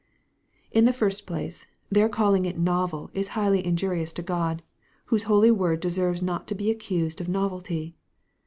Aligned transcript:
In 0.71 0.85
the 0.85 0.93
first 0.93 1.27
place, 1.27 1.67
their 1.91 2.09
calling 2.09 2.45
it 2.47 2.57
novel 2.57 3.11
is 3.13 3.27
highly 3.37 3.63
injurious 3.63 4.11
to 4.13 4.23
God, 4.23 4.63
whose 5.05 5.25
holy 5.29 5.51
word 5.51 5.79
deserves 5.79 6.23
not 6.23 6.47
to 6.47 6.55
be 6.55 6.71
accused 6.71 7.21
of 7.21 7.29
novelty. 7.29 7.93